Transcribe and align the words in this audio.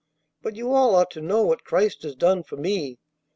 But 0.41 0.55
you 0.55 0.73
all 0.73 0.95
ought 0.95 1.11
to 1.11 1.21
know 1.21 1.43
what 1.43 1.63
Christ 1.63 2.01
has 2.01 2.15
done 2.15 2.41
for 2.41 2.57
me. 2.57 2.97